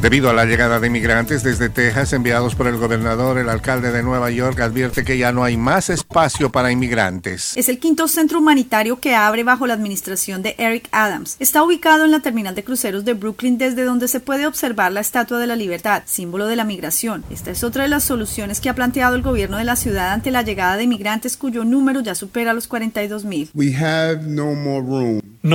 Debido 0.00 0.30
a 0.30 0.32
la 0.32 0.44
llegada 0.44 0.78
de 0.78 0.86
inmigrantes 0.86 1.42
desde 1.42 1.70
Texas 1.70 2.12
enviados 2.12 2.54
por 2.54 2.68
el 2.68 2.76
gobernador, 2.76 3.36
el 3.36 3.48
alcalde 3.48 3.90
de 3.90 4.04
Nueva 4.04 4.30
York 4.30 4.60
advierte 4.60 5.02
que 5.02 5.18
ya 5.18 5.32
no 5.32 5.42
hay 5.42 5.56
más 5.56 5.90
espacio 5.90 6.52
para 6.52 6.70
inmigrantes. 6.70 7.56
Es 7.56 7.68
el 7.68 7.80
quinto 7.80 8.06
centro 8.06 8.38
humanitario 8.38 9.00
que 9.00 9.16
abre 9.16 9.42
bajo 9.42 9.66
la 9.66 9.74
administración 9.74 10.40
de 10.40 10.54
Eric 10.56 10.88
Adams. 10.92 11.34
Está 11.40 11.64
ubicado 11.64 12.04
en 12.04 12.12
la 12.12 12.20
terminal 12.20 12.54
de 12.54 12.62
cruceros 12.62 13.04
de 13.04 13.14
Brooklyn 13.14 13.58
desde 13.58 13.82
donde 13.82 14.06
se 14.06 14.20
puede 14.20 14.46
observar 14.46 14.92
la 14.92 15.00
Estatua 15.00 15.40
de 15.40 15.48
la 15.48 15.56
Libertad, 15.56 16.04
símbolo 16.06 16.46
de 16.46 16.54
la 16.54 16.62
migración. 16.62 17.24
Esta 17.28 17.50
es 17.50 17.64
otra 17.64 17.82
de 17.82 17.88
las 17.88 18.04
soluciones 18.04 18.60
que 18.60 18.68
ha 18.68 18.76
planteado 18.76 19.16
el 19.16 19.22
gobierno 19.22 19.56
de 19.56 19.64
la 19.64 19.74
ciudad 19.74 20.12
ante 20.12 20.30
la 20.30 20.42
llegada 20.42 20.76
de 20.76 20.84
inmigrantes 20.84 21.36
cuyo 21.36 21.64
número 21.64 22.02
ya 22.02 22.14
supera 22.14 22.52
los 22.52 22.68
42 22.68 23.24
mil. 23.24 23.50
No 23.52 24.54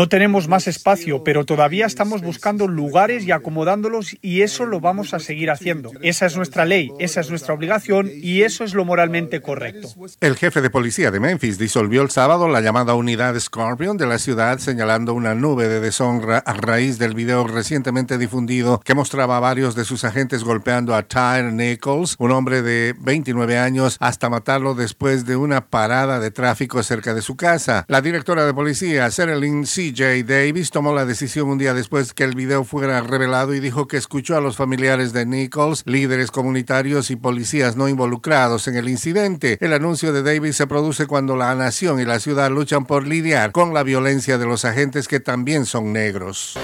tenemos 0.10 0.48
más 0.48 0.68
espacio, 0.68 1.24
pero 1.24 1.46
todavía 1.46 1.86
estamos 1.86 2.22
buscando 2.22 2.68
lugares 2.68 3.26
y 3.26 3.32
acomodándolos 3.32 4.16
y 4.22 4.42
eso 4.42 4.66
lo 4.66 4.80
vamos 4.80 5.14
a 5.14 5.20
seguir 5.20 5.52
haciendo. 5.52 5.92
Esa 6.02 6.26
es 6.26 6.36
nuestra 6.36 6.66
ley, 6.66 6.92
esa 6.98 7.22
es 7.22 7.30
nuestra 7.30 7.54
obligación 7.54 8.10
y 8.12 8.42
eso 8.42 8.64
es 8.64 8.74
lo 8.74 8.86
moralmente 8.86 9.42
correcto. 9.42 9.90
El 10.20 10.36
jefe 10.36 10.62
de 10.62 10.72
policía 10.72 11.12
de 11.12 11.20
Memphis 11.20 11.60
disolvió 11.60 12.02
el 12.02 12.10
sábado 12.10 12.48
la 12.48 12.62
llamada 12.62 12.96
unidad 12.96 13.40
Scorpion 13.40 13.98
de 13.98 14.08
la 14.08 14.18
ciudad 14.18 14.58
señalando 14.58 15.14
una 15.14 15.36
nube 15.36 15.68
de 15.68 15.80
deshonra 15.80 16.40
a 16.40 16.54
raíz 16.54 16.98
del 16.98 17.14
video 17.14 17.46
recientemente 17.46 18.18
difundido 18.18 18.80
que 18.80 18.96
mostraba 18.96 19.38
a 19.38 19.42
varios 19.42 19.76
de 19.76 19.86
sus 19.86 20.06
agentes 20.06 20.44
golpeando 20.44 20.96
a 20.96 21.04
Tyre 21.04 21.52
Nichols, 21.52 22.16
un 22.18 22.32
hombre 22.32 22.64
de 22.64 22.96
29 23.00 23.60
años, 23.60 23.98
hasta 24.00 24.30
matarlo 24.30 24.74
después 24.74 25.26
de 25.26 25.36
una 25.36 25.68
parada 25.68 26.20
de 26.20 26.32
tráfico 26.32 26.82
cerca 26.82 27.14
de 27.14 27.22
su 27.22 27.36
casa. 27.36 27.86
La 27.88 28.02
directora 28.02 28.46
de 28.46 28.54
policía, 28.54 29.12
Serelyn 29.12 29.66
CJ 29.92 30.24
Davis, 30.24 30.72
tomó 30.72 30.94
la 30.94 31.06
decisión 31.06 31.50
un 31.50 31.58
día 31.58 31.74
después 31.74 32.14
que 32.14 32.24
el 32.24 32.36
video 32.36 32.64
fuera 32.64 33.02
revelado 33.02 33.54
y 33.54 33.60
dijo 33.60 33.88
que 33.88 33.98
escuchó 33.98 34.38
a 34.38 34.42
los 34.42 34.56
familiares 34.56 35.12
de 35.12 35.26
Nichols, 35.26 35.84
líderes 35.86 36.32
comunitarios 36.32 37.12
y 37.12 37.18
policías 37.18 37.76
no 37.76 37.90
involucrados 37.90 38.68
en 38.70 38.78
el 38.78 38.88
incidente. 38.88 39.58
El 39.60 39.74
anuncio 39.74 40.14
de 40.14 40.24
Davis 40.24 40.56
se 40.56 40.68
produce 40.68 41.06
cuando 41.06 41.36
la 41.36 41.54
nación 41.56 42.00
y 42.00 42.06
la 42.06 42.20
ciudad 42.20 42.50
luchan 42.50 42.86
por 42.86 43.06
lidiar 43.06 43.52
con 43.52 43.74
la 43.74 43.84
violencia 43.84 44.38
de 44.38 44.46
los 44.46 44.64
agentes 44.64 45.10
que 45.10 45.20
también 45.20 45.66
son 45.66 45.92
negros. 45.92 46.58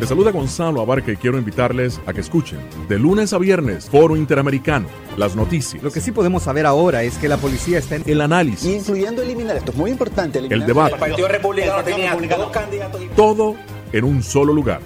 Les 0.00 0.08
saluda 0.08 0.32
Gonzalo 0.32 0.80
Abarca 0.80 1.12
y 1.12 1.16
quiero 1.16 1.36
invitarles 1.36 2.00
a 2.06 2.14
que 2.14 2.22
escuchen 2.22 2.58
de 2.88 2.98
lunes 2.98 3.34
a 3.34 3.38
viernes 3.38 3.90
Foro 3.90 4.16
Interamericano, 4.16 4.88
las 5.18 5.36
noticias. 5.36 5.82
Lo 5.82 5.92
que 5.92 6.00
sí 6.00 6.10
podemos 6.10 6.44
saber 6.44 6.64
ahora 6.64 7.02
es 7.02 7.18
que 7.18 7.28
la 7.28 7.36
policía 7.36 7.76
está 7.76 7.96
en 7.96 8.04
el 8.06 8.22
análisis, 8.22 8.64
incluyendo 8.64 9.20
eliminar 9.20 9.58
esto 9.58 9.72
es 9.72 9.76
muy 9.76 9.90
importante, 9.90 10.38
el 10.38 10.64
debate, 10.64 10.94
el 10.94 11.00
Partido 11.00 11.28
Republicano 11.28 11.84
tenía 11.84 12.16
dos 12.16 12.50
candidatos, 12.50 12.98
todo 13.14 13.56
en 13.92 14.04
un 14.04 14.22
solo 14.22 14.54
lugar. 14.54 14.80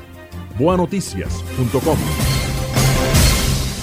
Boanoticias.com 0.58 2.33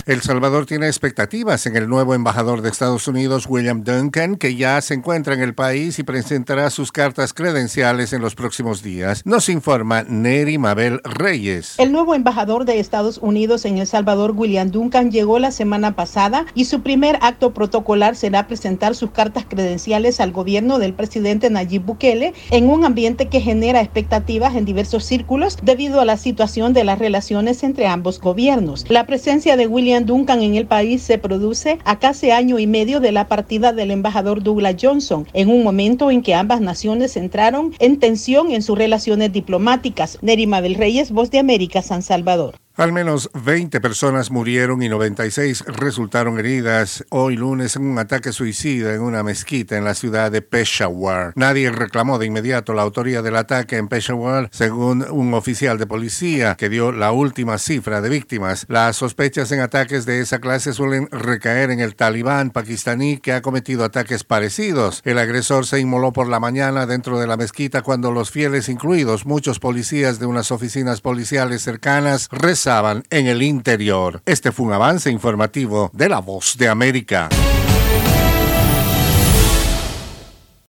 el 0.06 0.22
Salvador 0.22 0.66
tiene 0.66 0.88
expectativas 0.88 1.66
en 1.66 1.76
el 1.76 1.88
nuevo 1.88 2.14
embajador 2.16 2.62
de 2.62 2.70
Estados 2.70 3.08
Unidos, 3.08 3.46
William 3.48 3.84
Duncan, 3.84 4.36
que 4.36 4.56
ya 4.56 4.82
se 4.82 4.94
encuentra 4.94 5.34
en 5.34 5.42
el 5.42 5.54
país 5.54 6.00
y 6.00 6.04
presentará 6.04 6.70
sus 6.70 6.92
cartas 6.92 7.34
credenciales 7.34 8.14
en 8.14 8.22
los 8.22 8.36
próximos 8.36 8.82
días. 8.82 9.22
Nos 9.26 9.50
informa 9.50 10.04
Neri 10.04 10.58
Mabel 10.58 11.02
Reyes. 11.04 11.76
El 11.78 11.92
nuevo 11.92 12.16
embajador 12.16 12.66
de 12.66 12.80
Estados 12.80 13.20
Unidos 13.22 13.66
en 13.66 13.78
El 13.78 13.88
Salvador, 13.88 14.32
William 14.36 14.72
Duncan, 14.72 15.12
llegó 15.12 15.40
la 15.40 15.52
semana 15.52 15.96
pasada 15.96 16.46
y 16.56 16.66
su 16.66 16.82
primer 16.82 17.18
acto 17.22 17.54
protocolar 17.54 18.16
será 18.16 18.48
presentar 18.48 18.96
sus 18.96 19.12
cartas 19.12 19.46
credenciales 19.48 20.20
al 20.20 20.32
gobierno 20.32 20.80
del 20.80 20.94
presidente 20.94 21.50
Nayib 21.50 21.84
Bukele 21.84 22.34
en 22.50 22.70
un 22.70 22.86
ambiente 22.86 23.28
que 23.28 23.42
genera 23.42 23.82
expectativas 23.82 24.56
en 24.56 24.66
diversos 24.66 25.06
círculos 25.06 25.58
debido 25.62 26.02
a 26.02 26.06
la 26.06 26.18
situación 26.18 26.74
de 26.74 26.84
las 26.84 27.00
relaciones 27.00 27.64
entre 27.64 27.88
ambos 27.88 28.20
gobiernos. 28.20 28.86
La 28.90 29.06
presencia 29.06 29.58
de 29.58 29.68
William 29.68 29.91
Duncan 30.00 30.42
en 30.42 30.56
el 30.56 30.66
país 30.66 31.02
se 31.02 31.18
produce 31.18 31.78
a 31.84 32.00
casi 32.00 32.32
año 32.32 32.58
y 32.60 32.68
medio 32.68 33.02
de 33.02 33.12
la 33.12 33.28
partida 33.28 33.74
del 33.74 33.92
embajador 33.92 34.42
Douglas 34.42 34.78
Johnson, 34.82 35.28
en 35.34 35.50
un 35.50 35.64
momento 35.64 36.10
en 36.10 36.22
que 36.22 36.34
ambas 36.34 36.62
naciones 36.62 37.18
entraron 37.18 37.74
en 37.80 38.00
tensión 38.00 38.52
en 38.52 38.62
sus 38.62 38.78
relaciones 38.78 39.34
diplomáticas. 39.34 40.18
Nerima 40.22 40.62
del 40.62 40.76
Reyes, 40.76 41.12
Voz 41.12 41.30
de 41.30 41.40
América, 41.40 41.82
San 41.82 42.02
Salvador. 42.02 42.56
Al 42.82 42.94
menos 42.94 43.30
20 43.36 43.80
personas 43.80 44.32
murieron 44.32 44.82
y 44.82 44.90
96 44.90 45.66
resultaron 45.68 46.40
heridas 46.40 47.06
hoy 47.10 47.36
lunes 47.36 47.76
en 47.76 47.86
un 47.86 48.00
ataque 48.00 48.34
suicida 48.34 48.96
en 48.96 49.02
una 49.02 49.22
mezquita 49.22 49.78
en 49.78 49.84
la 49.84 49.94
ciudad 49.94 50.32
de 50.32 50.42
Peshawar. 50.42 51.32
Nadie 51.36 51.72
reclamó 51.72 52.18
de 52.18 52.26
inmediato 52.26 52.74
la 52.74 52.82
autoría 52.82 53.22
del 53.22 53.36
ataque 53.36 53.78
en 53.78 53.88
Peshawar, 53.88 54.50
según 54.52 55.06
un 55.12 55.36
oficial 55.36 55.78
de 55.78 55.86
policía 55.86 56.56
que 56.56 56.70
dio 56.70 56.92
la 56.92 57.12
última 57.12 57.60
cifra 57.60 58.02
de 58.02 58.10
víctimas. 58.10 58.66
Las 58.68 58.96
sospechas 58.96 59.52
en 59.52 59.60
ataques 59.60 60.08
de 60.08 60.20
esa 60.20 60.40
clase 60.40 60.74
suelen 60.74 61.08
recaer 61.12 61.70
en 61.70 61.82
el 61.82 61.94
talibán 61.94 62.50
pakistaní 62.50 63.20
que 63.20 63.34
ha 63.34 63.44
cometido 63.44 63.86
ataques 63.86 64.24
parecidos. 64.24 65.04
El 65.06 65.20
agresor 65.20 65.68
se 65.68 65.80
inmoló 65.80 66.14
por 66.14 66.28
la 66.28 66.40
mañana 66.40 66.88
dentro 66.88 67.20
de 67.20 67.28
la 67.28 67.38
mezquita 67.38 67.84
cuando 67.84 68.12
los 68.12 68.32
fieles, 68.32 68.70
incluidos 68.70 69.28
muchos 69.28 69.60
policías 69.60 70.18
de 70.18 70.26
unas 70.26 70.52
oficinas 70.52 71.02
policiales 71.02 71.62
cercanas, 71.62 72.28
en 73.10 73.28
el 73.28 73.42
interior. 73.42 74.22
Este 74.26 74.52
fue 74.54 74.66
un 74.66 74.74
avance 74.74 75.12
informativo 75.12 75.90
de 75.94 76.08
La 76.08 76.20
Voz 76.20 76.58
de 76.58 76.70
América. 76.70 77.28